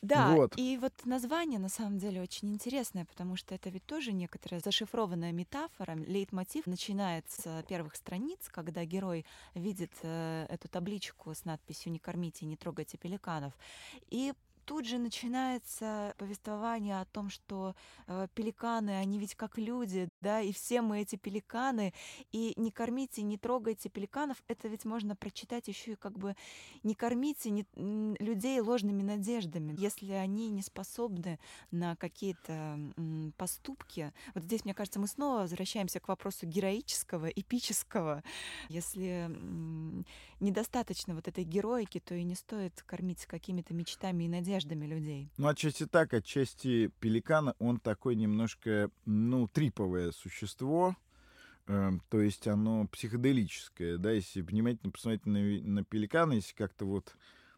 [0.08, 0.54] Да, вот.
[0.58, 5.32] и вот название на самом деле очень интересное, потому что это ведь тоже некоторая зашифрованная
[5.32, 5.96] метафора.
[5.96, 12.46] Лейтмотив начинается с первых страниц, когда герой видит э, эту табличку с надписью «Не кормите,
[12.46, 13.54] не трогайте пеликанов».
[14.10, 14.34] И
[14.66, 17.76] тут же начинается повествование о том, что
[18.08, 21.94] э, пеликаны, они ведь как люди, да, и все мы эти пеликаны,
[22.32, 26.36] и не кормите, не трогайте пеликанов, это ведь можно прочитать еще и как бы
[26.84, 27.66] не кормите не,
[28.20, 31.40] людей ложными надеждами, если они не способны
[31.72, 32.80] на какие-то
[33.38, 34.14] поступки.
[34.34, 38.24] Вот здесь, мне кажется, мы снова возвращаемся к вопросу героического, эпического.
[38.70, 39.30] Если
[40.40, 45.30] недостаточно вот этой героики, то и не стоит кормить какими-то мечтами и надеждами людей.
[45.38, 50.96] Ну, отчасти так, отчасти пеликана, он такой немножко, ну, триповое существо,
[51.68, 57.16] э, то есть оно психоделическое, да, если внимательно посмотреть на, на пеликана, если как-то вот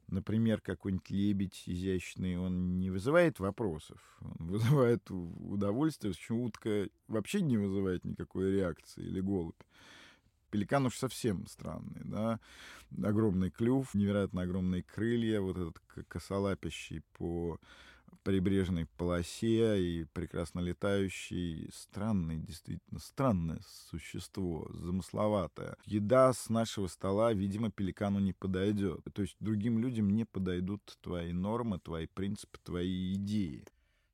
[0.10, 7.58] например, какой-нибудь лебедь изящный, он не вызывает вопросов, он вызывает удовольствие, почему утка вообще не
[7.58, 9.62] вызывает никакой реакции, или голубь.
[10.50, 12.39] Пеликан уж совсем странный, да,
[13.04, 17.60] огромный клюв, невероятно огромные крылья, вот этот косолапящий по
[18.24, 25.78] прибрежной полосе и прекрасно летающий, странный, действительно странное существо, замысловатое.
[25.86, 29.02] Еда с нашего стола, видимо, пеликану не подойдет.
[29.14, 33.64] То есть другим людям не подойдут твои нормы, твои принципы, твои идеи.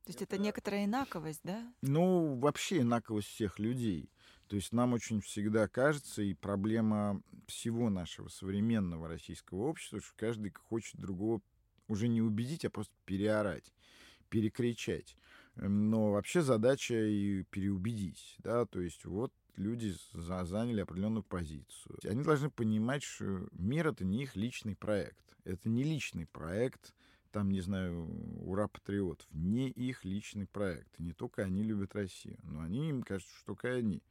[0.03, 1.73] То есть это некоторая инаковость, да?
[1.81, 4.11] Ну, вообще инаковость всех людей.
[4.53, 10.51] То есть нам очень всегда кажется, и проблема всего нашего современного российского общества, что каждый
[10.51, 11.41] хочет другого
[11.87, 13.73] уже не убедить, а просто переорать,
[14.29, 15.17] перекричать.
[15.55, 21.97] Но вообще задача и переубедить, да, то есть вот люди заняли определенную позицию.
[22.03, 25.35] Они должны понимать, что мир— это не их личный проект.
[25.45, 26.93] Это не личный проект,
[27.31, 28.07] там, не знаю,
[28.45, 29.25] ура патриотов.
[29.31, 30.99] Не их личный проект.
[30.99, 34.03] не только они любят Россию, но они им кажется, что только они.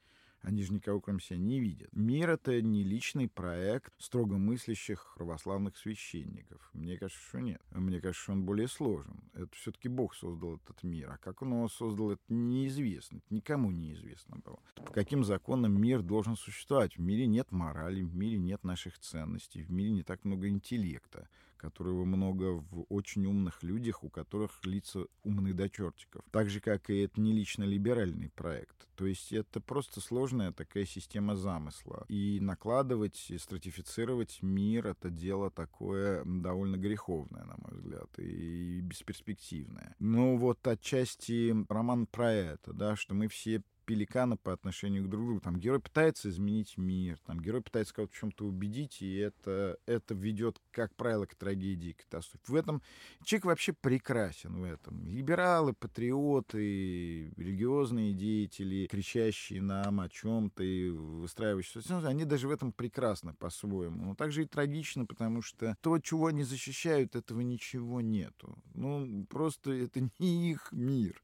[0.43, 1.89] Они же никого кроме себя не видят.
[1.93, 6.69] Мир— это не личный проект строго мыслящих православных священников.
[6.73, 7.63] Мне кажется, что нет.
[7.71, 9.23] Мне кажется, что он более сложен.
[9.35, 11.11] Это все-таки Бог создал этот мир.
[11.11, 13.19] А как он его создал, это неизвестно.
[13.19, 14.59] Это никому неизвестно было.
[14.75, 16.97] По каким законам мир должен существовать?
[16.97, 21.29] В мире нет морали, в мире нет наших ценностей, в мире не так много интеллекта
[21.63, 26.23] которого много в очень умных людях, у которых лица умны до чертиков.
[26.33, 28.89] Так же, как и это не лично либеральный проект.
[28.97, 32.05] То есть это просто сложная такая система замысла.
[32.09, 39.95] И накладывать, и стратифицировать мир— это дело такое довольно греховное, на мой взгляд, и бесперспективное.
[40.01, 45.27] Ну вот отчасти роман про это, да, что мы все пеликана по отношению к друг
[45.27, 45.41] другу.
[45.41, 50.15] Там герой пытается изменить мир, там герой пытается кого-то в чем-то убедить, и это, это
[50.15, 52.43] ведет, как правило, к трагедии, к катастрофе.
[52.47, 52.81] В этом
[53.23, 55.07] человек вообще прекрасен в этом.
[55.07, 63.35] Либералы, патриоты, религиозные деятели, кричащие нам о чем-то и выстраивающие они даже в этом прекрасны
[63.35, 64.07] по-своему.
[64.07, 68.57] Но также и трагично, потому что то, чего они защищают, этого ничего нету.
[68.73, 71.23] Ну, просто это не их мир.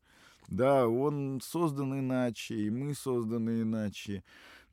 [0.48, 4.24] Да, он создан иначе, и мы созданы иначе.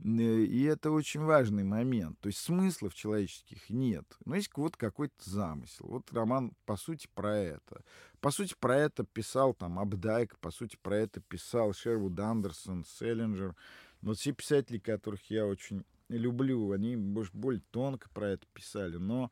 [0.04, 2.20] И это очень важный момент.
[2.20, 4.06] То есть смыслов человеческих нет.
[4.26, 5.86] Но есть вот какой-то замысел.
[5.88, 7.82] Вот роман, по сути, про это.
[8.20, 13.56] По сути, про это писал там Абдайк, по сути, про это писал Шервуд Андерсон, Селлинджер.
[14.02, 18.98] Вот все писатели, которых я очень люблю, они, может, более тонко про это писали.
[18.98, 19.32] Но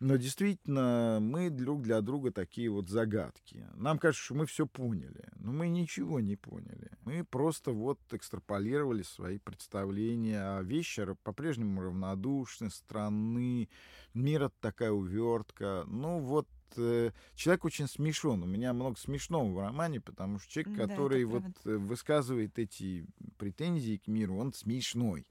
[0.00, 3.66] но действительно, мы друг для друга такие вот загадки.
[3.74, 6.90] Нам кажется, что мы все поняли, но мы ничего не поняли.
[7.04, 13.68] Мы просто вот экстраполировали свои представления, а вещи по-прежнему равнодушны, странны,
[14.14, 15.84] мир— это такая увертка.
[15.86, 18.42] Ну вот э, человек очень смешон.
[18.42, 23.06] У меня много смешного в романе, потому что человек, да, который вот высказывает эти
[23.38, 25.26] претензии к миру, он смешной.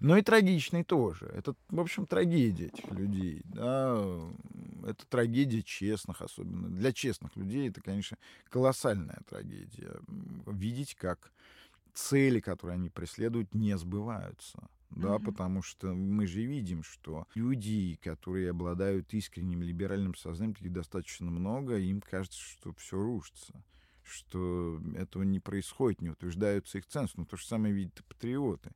[0.00, 1.26] Но и трагичный тоже.
[1.34, 3.42] Это, в общем, трагедия этих людей.
[3.44, 3.96] Да?
[4.84, 6.68] Это трагедия честных, особенно.
[6.68, 8.18] Для честных людей это, конечно,
[8.50, 9.92] колоссальная трагедия.
[10.46, 11.32] Видеть, как
[11.94, 14.68] цели, которые они преследуют, не сбываются.
[14.90, 15.24] Да, mm-hmm.
[15.24, 21.76] потому что мы же видим, что люди, которые обладают искренним либеральным сознанием, таких достаточно много,
[21.76, 23.64] им кажется, что все рушится
[24.06, 27.18] что этого не происходит, не утверждаются их ценности.
[27.18, 28.70] Но то же самое видят и патриоты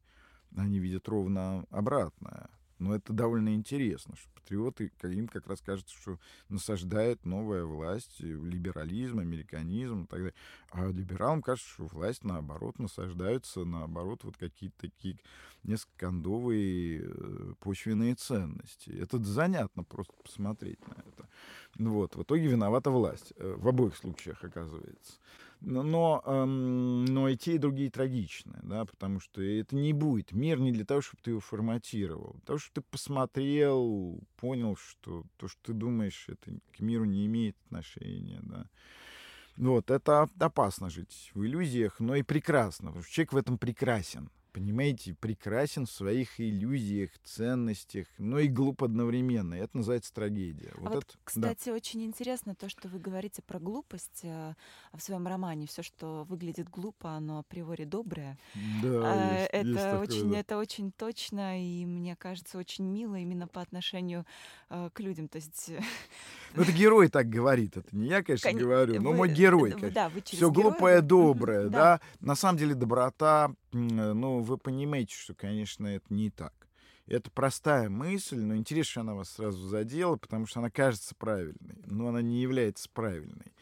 [0.57, 2.49] они видят ровно обратное.
[2.81, 9.19] Но это довольно интересно, что патриоты, им как раз кажется, что насаждает новая власть, либерализм,
[9.19, 10.35] американизм и так далее.
[10.71, 15.19] А либералам кажется, что власть, наоборот, насаждаются, наоборот, вот какие-то такие
[15.63, 18.91] несколько кондовые э, почвенные ценности.
[18.91, 21.29] Это занятно просто посмотреть на это.
[21.77, 22.17] Вот.
[22.17, 23.35] В итоге виновата власть.
[23.37, 25.19] Э, в обоих случаях, оказывается.
[25.61, 30.33] Но, эм, но и те, и другие трагичны, да, потому что это не будет.
[30.33, 32.33] Мир не для того, чтобы ты его форматировал.
[32.35, 37.27] Для того, чтобы ты посмотрел, понял, что то, что ты думаешь, это к миру не
[37.27, 38.67] имеет отношения, да.
[39.57, 44.31] Вот, это опасно жить в иллюзиях, но и прекрасно, потому что человек в этом прекрасен
[44.53, 49.55] понимаете, прекрасен в своих иллюзиях, ценностях, но и глуп одновременно.
[49.55, 50.73] И это называется трагедия.
[50.77, 51.75] А вот, вот это, кстати, да.
[51.75, 54.55] очень интересно то, что вы говорите про глупость э,
[54.93, 55.67] в своем романе.
[55.67, 58.39] Все, что выглядит глупо, оно априори доброе.
[58.83, 60.39] Да, а, есть, это есть такое, очень, да.
[60.39, 64.27] это очень точно и мне кажется очень мило именно по отношению
[64.69, 65.29] э, к людям.
[65.29, 65.71] То есть
[66.55, 67.77] Ну, это герой так говорит.
[67.77, 68.59] Это не я, конечно, Кон...
[68.61, 69.73] говорю, но вы, мой герой.
[69.73, 71.71] Вы, да, вы Все глупое, доброе, да.
[71.71, 72.01] да.
[72.21, 76.55] На самом деле доброта, ну, вы понимаете, что, конечно, это не так.
[77.07, 81.83] Это простая мысль, но интересно, что она вас сразу задела, потому что она кажется правильной,
[81.87, 83.53] но она не является правильной.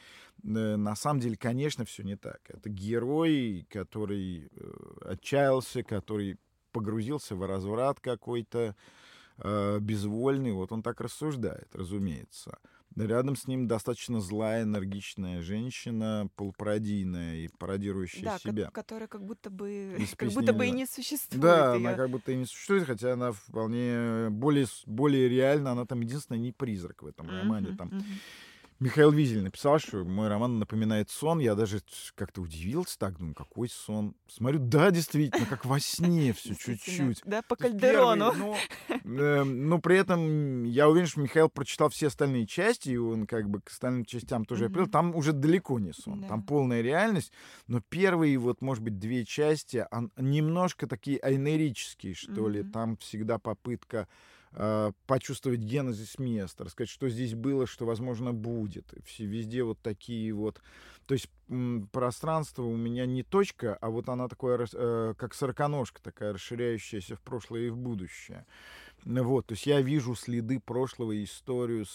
[0.43, 2.41] На самом деле, конечно, все не так.
[2.49, 6.39] Это герой, который э, отчаялся, который
[6.73, 8.77] погрузился в разврат какой-то,
[9.39, 10.53] э, безвольный.
[10.53, 12.59] Вот он так рассуждает, разумеется.
[13.07, 18.65] Рядом с ним достаточно злая, энергичная женщина, полупародийная и пародирующая да, себя.
[18.67, 21.43] Да, которая как будто бы, как будто бы и не существует.
[21.43, 21.87] Да, её.
[21.87, 25.73] она как будто и не существует, хотя она вполне более, более реальна.
[25.73, 27.77] Она там единственная не призрак в этом романе.
[27.77, 28.03] Там uh-huh.
[28.81, 31.41] Михаил Визель написал, что мой роман напоминает сон.
[31.41, 31.81] Я даже
[32.15, 34.15] как-то удивился так, думаю, какой сон.
[34.29, 37.23] Смотрю, да, действительно, как во сне все чуть-чуть.
[37.25, 38.33] Да, по Кальдерону.
[38.35, 38.57] Но,
[38.89, 43.51] э, но при этом я уверен, что Михаил прочитал все остальные части, и он как
[43.51, 44.69] бы к остальным частям тоже mm-hmm.
[44.69, 44.89] апрель.
[44.89, 46.29] Там уже далеко не сон, да.
[46.29, 47.33] там полная реальность.
[47.67, 52.51] Но первые вот, может быть, две части, немножко такие айнерические, что mm-hmm.
[52.51, 52.63] ли.
[52.63, 54.07] Там всегда попытка
[55.07, 58.93] почувствовать генезис места, рассказать, что здесь было, что, возможно, будет.
[59.05, 60.61] Все, везде вот такие вот...
[61.07, 61.31] То есть
[61.91, 67.23] пространство у меня не точка, а вот она такое, э, как сороконожка такая, расширяющаяся в
[67.23, 68.45] прошлое и в будущее.
[69.05, 71.87] Вот, то есть я вижу следы прошлого и историю,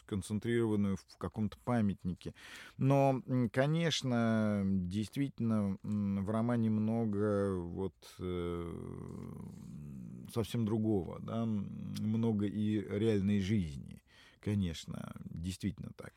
[0.00, 2.34] сконцентрированную в каком-то памятнике.
[2.76, 8.72] Но, конечно, действительно, в романе много вот э,
[10.32, 14.02] совсем другого, да, много и реальной жизни,
[14.40, 16.14] конечно, действительно так.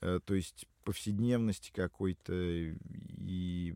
[0.00, 3.74] Э, то есть повседневности какой-то и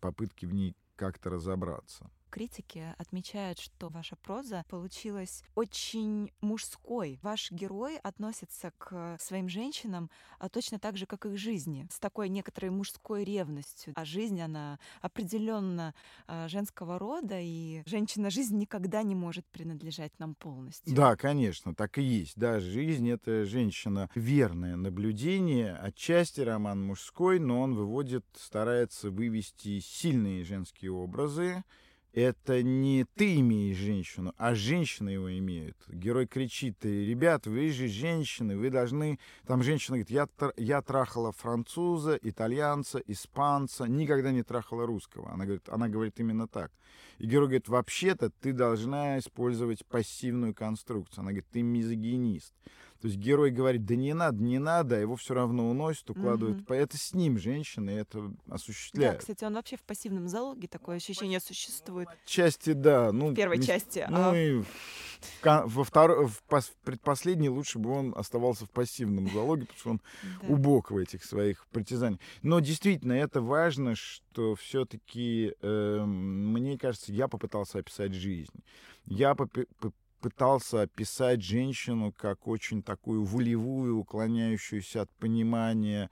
[0.00, 7.18] попытки в ней как-то разобраться критики отмечают, что ваша проза получилась очень мужской.
[7.22, 11.98] Ваш герой относится к своим женщинам а точно так же, как и к жизни, с
[11.98, 13.94] такой некоторой мужской ревностью.
[13.96, 15.94] А жизнь, она определенно
[16.26, 20.94] а, женского рода, и женщина-жизнь никогда не может принадлежать нам полностью.
[20.94, 22.36] Да, конечно, так и есть.
[22.36, 24.10] Да, жизнь— это женщина.
[24.14, 25.74] Верное наблюдение.
[25.76, 31.64] Отчасти роман мужской, но он выводит, старается вывести сильные женские образы,
[32.16, 35.76] это не ты имеешь женщину, а женщина его имеет.
[35.86, 39.18] Герой кричит, ребят, вы же женщины, вы должны...
[39.46, 45.30] Там женщина говорит, я, я трахала француза, итальянца, испанца, никогда не трахала русского.
[45.30, 46.72] Она говорит, она говорит именно так.
[47.18, 51.20] И герой говорит, вообще-то ты должна использовать пассивную конструкцию.
[51.20, 52.54] Она говорит, ты мизогинист.
[53.00, 56.62] То есть герой говорит, да не надо, не надо, а его все равно уносят, укладывают.
[56.62, 56.74] Угу.
[56.74, 59.16] Это с ним женщины это осуществляют.
[59.16, 62.08] Да, кстати, он вообще в пассивном залоге, такое ощущение существует.
[62.24, 63.12] Части, да.
[63.12, 64.06] Ну, в первой части.
[64.08, 64.36] Ну а...
[64.36, 64.62] и
[65.42, 66.42] во второй, в
[66.84, 70.00] предпоследней лучше бы он оставался в пассивном залоге, потому что он
[70.42, 70.48] да.
[70.48, 72.20] убог в этих своих притязаниях.
[72.42, 78.62] Но действительно, это важно, что все-таки, э, мне кажется, я попытался описать жизнь.
[79.06, 79.34] Я
[80.20, 86.10] пытался описать женщину как очень такую волевую, уклоняющуюся от понимания,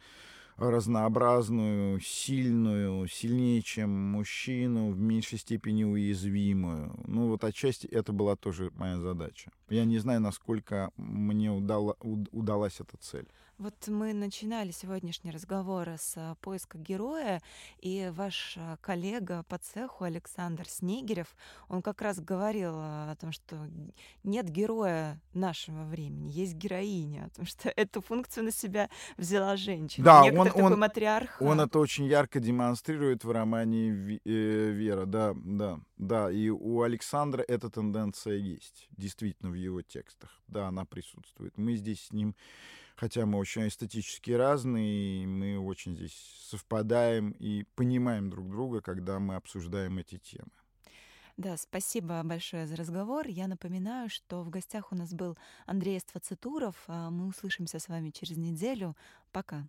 [0.56, 6.94] разнообразную, сильную, сильнее, чем мужчину, в меньшей степени уязвимую.
[7.06, 9.50] Ну вот отчасти это была тоже моя задача.
[9.68, 13.26] Я не знаю, насколько мне удала, удалась эта цель.
[13.56, 17.40] Вот мы начинали сегодняшний разговор с а, поиска героя,
[17.78, 21.28] и ваш а, коллега по цеху Александр Снегирев,
[21.68, 23.56] он как раз говорил а, о том, что
[24.24, 30.04] нет героя нашего времени, есть героиня, потому что эту функцию на себя взяла женщина.
[30.04, 31.40] Да, он, такой он, матриарх.
[31.40, 37.44] Он это очень ярко демонстрирует в романе э, «Вера», да, да, да, и у Александра
[37.46, 40.42] эта тенденция есть, действительно, в его текстах.
[40.48, 41.56] Да, она присутствует.
[41.56, 42.34] Мы здесь с ним
[42.94, 46.14] хотя мы очень эстетически разные, и мы очень здесь
[46.50, 50.50] совпадаем и понимаем друг друга, когда мы обсуждаем эти темы.
[51.36, 53.26] Да, спасибо большое за разговор.
[53.26, 55.36] Я напоминаю, что в гостях у нас был
[55.66, 56.76] Андрей Ствацитуров.
[56.86, 58.96] А мы услышимся с вами через неделю.
[59.32, 59.66] Пока.